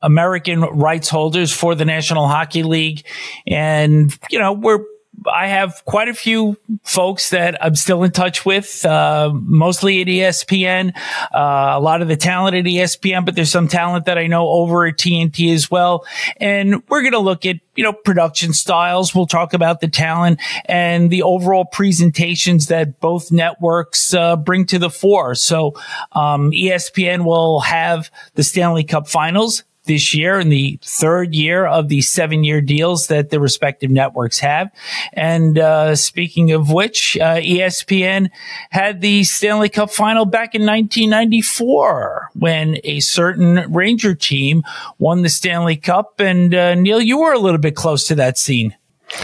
American 0.00 0.60
rights 0.60 1.08
holders 1.08 1.52
for 1.52 1.74
the 1.74 1.84
National 1.84 2.28
Hockey 2.28 2.62
League. 2.62 3.04
And, 3.46 4.16
you 4.30 4.38
know, 4.38 4.52
we're 4.52 4.84
I 5.26 5.48
have 5.48 5.82
quite 5.84 6.08
a 6.08 6.14
few 6.14 6.56
folks 6.84 7.30
that 7.30 7.62
I'm 7.64 7.74
still 7.74 8.02
in 8.04 8.10
touch 8.10 8.44
with, 8.44 8.84
uh, 8.84 9.30
mostly 9.34 10.00
at 10.00 10.06
ESPN, 10.06 10.96
uh, 11.34 11.72
a 11.76 11.80
lot 11.80 12.02
of 12.02 12.08
the 12.08 12.16
talent 12.16 12.56
at 12.56 12.64
ESPN, 12.64 13.24
but 13.24 13.34
there's 13.34 13.50
some 13.50 13.68
talent 13.68 14.06
that 14.06 14.18
I 14.18 14.26
know 14.26 14.48
over 14.48 14.86
at 14.86 14.96
TNT 14.96 15.52
as 15.52 15.70
well. 15.70 16.06
And 16.38 16.82
we're 16.88 17.02
going 17.02 17.12
to 17.12 17.18
look 17.18 17.46
at, 17.46 17.56
you 17.74 17.84
know, 17.84 17.92
production 17.92 18.52
styles. 18.52 19.14
We'll 19.14 19.26
talk 19.26 19.54
about 19.54 19.80
the 19.80 19.88
talent 19.88 20.40
and 20.66 21.10
the 21.10 21.22
overall 21.22 21.64
presentations 21.64 22.66
that 22.66 23.00
both 23.00 23.32
networks, 23.32 24.14
uh, 24.14 24.36
bring 24.36 24.66
to 24.66 24.78
the 24.78 24.90
fore. 24.90 25.34
So, 25.34 25.74
um, 26.12 26.50
ESPN 26.50 27.24
will 27.24 27.60
have 27.60 28.10
the 28.34 28.42
Stanley 28.42 28.84
Cup 28.84 29.08
finals 29.08 29.64
this 29.88 30.14
year 30.14 30.38
in 30.38 30.48
the 30.48 30.78
third 30.82 31.34
year 31.34 31.66
of 31.66 31.88
the 31.88 32.00
seven 32.00 32.44
year 32.44 32.60
deals 32.60 33.08
that 33.08 33.30
the 33.30 33.40
respective 33.40 33.90
networks 33.90 34.38
have. 34.38 34.70
And 35.12 35.58
uh, 35.58 35.96
speaking 35.96 36.52
of 36.52 36.70
which, 36.70 37.16
uh, 37.16 37.36
ESPN 37.36 38.30
had 38.70 39.00
the 39.00 39.24
Stanley 39.24 39.68
Cup 39.68 39.90
final 39.90 40.24
back 40.24 40.54
in 40.54 40.62
1994 40.62 42.30
when 42.34 42.78
a 42.84 43.00
certain 43.00 43.72
Ranger 43.72 44.14
team 44.14 44.62
won 44.98 45.22
the 45.22 45.28
Stanley 45.28 45.76
Cup. 45.76 46.20
And 46.20 46.54
uh, 46.54 46.76
Neil, 46.76 47.00
you 47.00 47.18
were 47.18 47.32
a 47.32 47.38
little 47.40 47.58
bit 47.58 47.74
close 47.74 48.06
to 48.06 48.14
that 48.14 48.38
scene. 48.38 48.76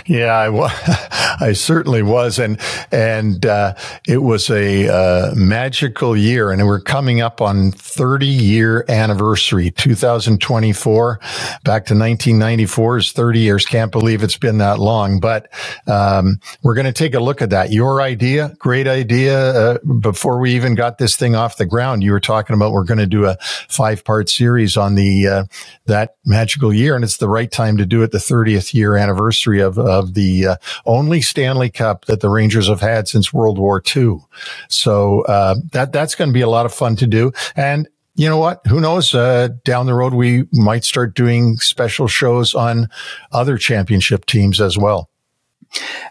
Yeah, 0.06 0.68
I, 1.40 1.52
certainly 1.52 2.02
was, 2.02 2.38
and 2.38 2.58
and 2.90 3.44
uh, 3.44 3.74
it 4.06 4.18
was 4.18 4.48
a 4.50 4.88
uh, 4.88 5.34
magical 5.34 6.16
year, 6.16 6.50
and 6.50 6.66
we're 6.66 6.80
coming 6.80 7.20
up 7.20 7.40
on 7.40 7.70
30 7.72 8.26
year 8.26 8.84
anniversary, 8.88 9.70
2024. 9.70 11.18
Back 11.64 11.86
to 11.86 11.94
1994 11.94 12.98
is 12.98 13.12
30 13.12 13.40
years. 13.40 13.66
Can't 13.66 13.92
believe 13.92 14.22
it's 14.22 14.38
been 14.38 14.58
that 14.58 14.78
long, 14.78 15.20
but 15.20 15.48
um, 15.86 16.40
we're 16.62 16.74
going 16.74 16.86
to 16.86 16.92
take 16.92 17.14
a 17.14 17.20
look 17.20 17.42
at 17.42 17.50
that. 17.50 17.70
Your 17.70 18.00
idea, 18.00 18.54
great 18.58 18.86
idea. 18.86 19.38
Uh, 19.38 19.78
before 20.00 20.38
we 20.38 20.54
even 20.54 20.74
got 20.74 20.98
this 20.98 21.16
thing 21.16 21.34
off 21.34 21.56
the 21.56 21.66
ground, 21.66 22.02
you 22.02 22.12
were 22.12 22.20
talking 22.20 22.54
about 22.54 22.72
we're 22.72 22.84
going 22.84 22.98
to 22.98 23.06
do 23.06 23.26
a 23.26 23.36
five 23.68 24.02
part 24.04 24.30
series 24.30 24.76
on 24.76 24.94
the 24.94 25.26
uh, 25.26 25.44
that 25.86 26.16
magical 26.24 26.72
year, 26.72 26.94
and 26.94 27.04
it's 27.04 27.18
the 27.18 27.28
right 27.28 27.50
time 27.50 27.76
to 27.76 27.86
do 27.86 28.02
it. 28.02 28.12
The 28.12 28.18
30th 28.18 28.72
year 28.72 28.96
anniversary 28.96 29.60
of 29.60 29.73
of, 29.78 29.86
of 29.86 30.14
the 30.14 30.46
uh, 30.46 30.56
only 30.86 31.20
Stanley 31.20 31.70
Cup 31.70 32.04
that 32.06 32.20
the 32.20 32.28
Rangers 32.28 32.68
have 32.68 32.80
had 32.80 33.08
since 33.08 33.32
World 33.32 33.58
War 33.58 33.82
II. 33.94 34.18
So 34.68 35.22
uh, 35.22 35.56
that 35.72 35.92
that's 35.92 36.14
going 36.14 36.30
to 36.30 36.34
be 36.34 36.40
a 36.40 36.48
lot 36.48 36.66
of 36.66 36.74
fun 36.74 36.96
to 36.96 37.06
do. 37.06 37.32
And 37.56 37.88
you 38.16 38.28
know 38.28 38.38
what? 38.38 38.60
Who 38.68 38.80
knows? 38.80 39.14
Uh, 39.14 39.48
down 39.64 39.86
the 39.86 39.94
road, 39.94 40.14
we 40.14 40.44
might 40.52 40.84
start 40.84 41.14
doing 41.14 41.56
special 41.56 42.06
shows 42.06 42.54
on 42.54 42.88
other 43.32 43.58
championship 43.58 44.26
teams 44.26 44.60
as 44.60 44.78
well. 44.78 45.10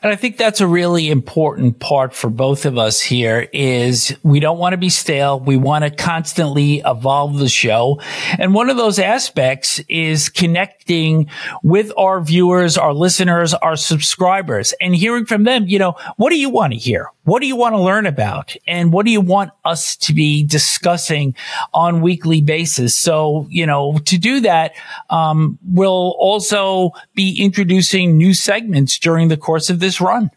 And 0.01 0.11
I 0.11 0.15
think 0.15 0.37
that's 0.37 0.59
a 0.59 0.67
really 0.67 1.09
important 1.09 1.79
part 1.79 2.13
for 2.13 2.29
both 2.29 2.65
of 2.65 2.77
us 2.77 2.99
here 2.99 3.47
is 3.53 4.15
we 4.21 4.39
don't 4.39 4.57
want 4.57 4.73
to 4.73 4.77
be 4.77 4.89
stale. 4.89 5.39
We 5.39 5.55
want 5.55 5.85
to 5.85 5.89
constantly 5.89 6.81
evolve 6.85 7.39
the 7.39 7.47
show. 7.47 8.01
And 8.37 8.53
one 8.53 8.69
of 8.69 8.77
those 8.77 8.99
aspects 8.99 9.79
is 9.87 10.27
connecting 10.29 11.29
with 11.63 11.91
our 11.97 12.21
viewers, 12.21 12.77
our 12.77 12.93
listeners, 12.93 13.53
our 13.53 13.75
subscribers 13.75 14.73
and 14.81 14.95
hearing 14.95 15.25
from 15.25 15.43
them, 15.43 15.65
you 15.67 15.79
know, 15.79 15.95
what 16.17 16.31
do 16.31 16.37
you 16.37 16.49
want 16.49 16.73
to 16.73 16.79
hear? 16.79 17.09
What 17.23 17.39
do 17.39 17.47
you 17.47 17.55
want 17.55 17.73
to 17.73 17.79
learn 17.79 18.05
about? 18.05 18.55
And 18.67 18.91
what 18.91 19.05
do 19.05 19.11
you 19.11 19.21
want 19.21 19.51
us 19.63 19.95
to 19.97 20.13
be 20.13 20.43
discussing 20.43 21.35
on 21.73 22.01
weekly 22.01 22.41
basis? 22.41 22.95
So, 22.95 23.47
you 23.49 23.65
know, 23.65 23.97
to 24.05 24.17
do 24.17 24.41
that, 24.41 24.73
um, 25.09 25.57
we'll 25.65 26.15
also 26.19 26.91
be 27.15 27.41
introducing 27.41 28.17
new 28.17 28.33
segments 28.33 28.99
during 28.99 29.29
the 29.29 29.37
course 29.37 29.52
of 29.69 29.79
this 29.79 30.01
run. 30.01 30.31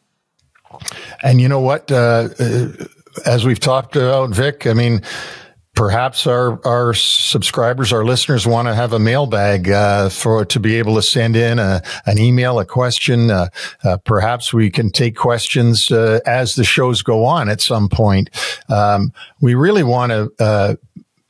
And 1.22 1.40
you 1.40 1.48
know 1.48 1.60
what? 1.60 1.90
Uh, 1.90 2.28
uh 2.38 2.68
as 3.24 3.46
we've 3.46 3.60
talked 3.60 3.96
about, 3.96 4.30
Vic, 4.30 4.66
I 4.66 4.74
mean, 4.74 5.00
perhaps 5.76 6.26
our 6.26 6.58
our 6.66 6.94
subscribers, 6.94 7.92
our 7.92 8.04
listeners 8.04 8.46
want 8.46 8.66
to 8.66 8.74
have 8.74 8.92
a 8.92 8.98
mailbag 8.98 9.70
uh, 9.70 10.08
for 10.08 10.44
to 10.44 10.58
be 10.58 10.76
able 10.76 10.96
to 10.96 11.02
send 11.02 11.36
in 11.36 11.60
a, 11.60 11.82
an 12.06 12.18
email, 12.18 12.58
a 12.58 12.64
question. 12.64 13.30
Uh, 13.30 13.48
uh, 13.84 13.96
perhaps 13.98 14.52
we 14.52 14.70
can 14.70 14.90
take 14.90 15.14
questions 15.14 15.92
uh, 15.92 16.18
as 16.26 16.56
the 16.56 16.64
shows 16.64 17.02
go 17.02 17.24
on 17.24 17.48
at 17.48 17.60
some 17.60 17.88
point. 17.88 18.30
Um, 18.68 19.12
we 19.40 19.54
really 19.54 19.84
want 19.84 20.10
to. 20.10 20.78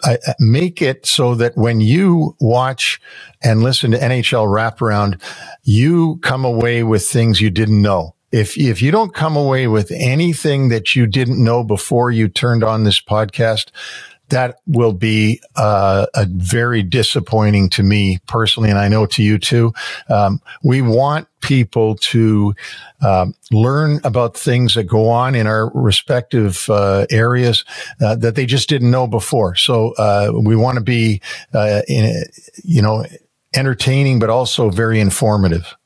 Uh, 0.05 0.17
make 0.39 0.83
it 0.83 1.07
so 1.07 1.35
that 1.35 1.57
when 1.57 1.81
you 1.81 2.37
watch 2.39 3.01
and 3.43 3.63
listen 3.63 3.93
to 3.93 3.99
NHL 3.99 4.47
wraparound, 4.47 5.19
you 5.63 6.19
come 6.19 6.45
away 6.45 6.83
with 6.83 7.07
things 7.07 7.41
you 7.41 7.49
didn't 7.49 7.81
know. 7.81 8.15
If 8.31 8.59
if 8.59 8.83
you 8.83 8.91
don't 8.91 9.15
come 9.15 9.37
away 9.37 9.69
with 9.69 9.91
anything 9.91 10.69
that 10.69 10.95
you 10.95 11.07
didn't 11.07 11.43
know 11.43 11.65
before 11.65 12.11
you 12.11 12.29
turned 12.29 12.63
on 12.63 12.85
this 12.85 13.01
podcast, 13.01 13.71
that 14.31 14.61
will 14.67 14.93
be 14.93 15.41
uh, 15.57 16.07
a 16.15 16.27
very 16.27 16.83
disappointing 16.83 17.69
to 17.71 17.83
me 17.83 18.19
personally, 18.27 18.71
and 18.71 18.79
I 18.79 18.89
know 18.89 19.07
to 19.07 19.23
you 19.23 19.39
too. 19.39 19.73
Um, 20.09 20.41
we 20.65 20.83
want 20.83 21.29
people 21.41 21.97
to 21.97 22.55
um, 23.03 23.35
learn 23.53 24.01
about 24.05 24.37
things 24.37 24.75
that 24.75 24.85
go 24.85 25.09
on 25.09 25.35
in 25.35 25.47
our 25.47 25.71
respective 25.75 26.69
uh, 26.69 27.07
areas 27.11 27.65
uh, 28.01 28.17
that 28.17 28.35
they 28.35 28.47
just 28.47 28.69
didn't 28.69 28.91
know 28.91 29.07
before. 29.07 29.55
So 29.55 29.93
uh, 29.95 30.33
we 30.35 30.57
want 30.57 30.77
to 30.77 30.85
be, 30.85 31.21
uh, 31.55 31.83
in, 31.89 32.25
you 32.65 32.83
know, 32.83 33.05
entertaining, 33.55 34.19
but 34.19 34.31
also 34.31 34.71
very 34.71 35.01
informative. 35.01 35.77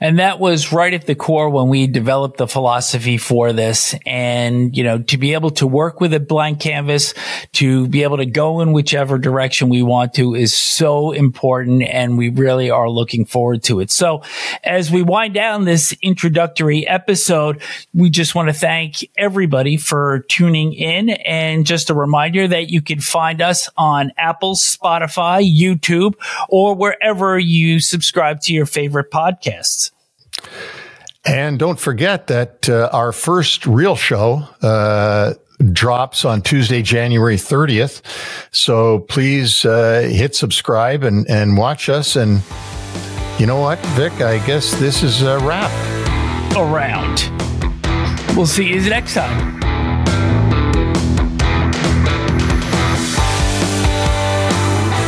And 0.00 0.18
that 0.18 0.40
was 0.40 0.72
right 0.72 0.92
at 0.92 1.06
the 1.06 1.14
core 1.14 1.48
when 1.48 1.68
we 1.68 1.86
developed 1.86 2.38
the 2.38 2.48
philosophy 2.48 3.16
for 3.16 3.52
this. 3.52 3.94
And, 4.06 4.76
you 4.76 4.84
know, 4.84 4.98
to 5.02 5.18
be 5.18 5.34
able 5.34 5.50
to 5.52 5.66
work 5.66 6.00
with 6.00 6.12
a 6.14 6.20
blank 6.20 6.60
canvas, 6.60 7.14
to 7.52 7.86
be 7.88 8.02
able 8.02 8.18
to 8.18 8.26
go 8.26 8.60
in 8.60 8.72
whichever 8.72 9.18
direction 9.18 9.68
we 9.68 9.82
want 9.82 10.14
to 10.14 10.34
is 10.34 10.54
so 10.54 11.12
important. 11.12 11.82
And 11.82 12.18
we 12.18 12.28
really 12.28 12.70
are 12.70 12.88
looking 12.88 13.24
forward 13.24 13.62
to 13.64 13.80
it. 13.80 13.90
So 13.90 14.22
as 14.62 14.90
we 14.90 15.02
wind 15.02 15.34
down 15.34 15.64
this 15.64 15.94
introductory 16.02 16.86
episode, 16.86 17.62
we 17.92 18.10
just 18.10 18.34
want 18.34 18.48
to 18.48 18.54
thank 18.54 18.96
everybody 19.16 19.76
for 19.76 20.24
tuning 20.28 20.72
in. 20.72 21.10
And 21.10 21.66
just 21.66 21.90
a 21.90 21.94
reminder 21.94 22.48
that 22.48 22.70
you 22.70 22.82
can 22.82 23.00
find 23.00 23.40
us 23.40 23.68
on 23.76 24.12
Apple, 24.18 24.54
Spotify, 24.54 25.48
YouTube, 25.48 26.14
or 26.48 26.74
wherever 26.74 27.38
you 27.38 27.80
subscribe 27.80 28.40
to 28.42 28.52
your 28.52 28.66
favorite 28.66 29.10
podcast 29.10 29.53
podcasts. 29.54 29.90
And 31.24 31.58
don't 31.58 31.80
forget 31.80 32.26
that 32.26 32.68
uh, 32.68 32.90
our 32.92 33.12
first 33.12 33.66
real 33.66 33.96
show 33.96 34.46
uh, 34.60 35.34
drops 35.72 36.24
on 36.24 36.42
Tuesday, 36.42 36.82
January 36.82 37.36
30th. 37.36 38.02
So 38.52 39.00
please 39.00 39.64
uh, 39.64 40.02
hit 40.10 40.34
subscribe 40.34 41.02
and, 41.02 41.28
and 41.30 41.56
watch 41.56 41.88
us. 41.88 42.16
And 42.16 42.42
you 43.38 43.46
know 43.46 43.58
what, 43.58 43.78
Vic? 43.96 44.12
I 44.20 44.44
guess 44.46 44.78
this 44.78 45.02
is 45.02 45.22
a 45.22 45.38
wrap. 45.38 45.70
Around. 46.56 47.30
We'll 48.36 48.46
see 48.46 48.68
you 48.68 48.80
next 48.88 49.14
time. 49.14 49.60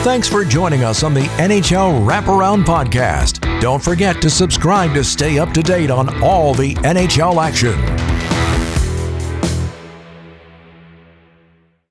Thanks 0.03 0.29
for 0.29 0.45
joining 0.45 0.85
us 0.85 1.03
on 1.03 1.15
the 1.15 1.23
NHL 1.23 2.07
Wraparound 2.07 2.65
Podcast. 2.65 3.36
Don't 3.67 3.83
forget 3.83 4.23
to 4.23 4.31
subscribe 4.31 4.95
to 4.95 5.03
stay 5.03 5.41
up 5.41 5.53
to 5.55 5.61
date 5.61 5.91
on 5.91 6.23
all 6.23 6.55
the 6.55 6.77
NHL 6.77 7.45
action. 7.45 8.06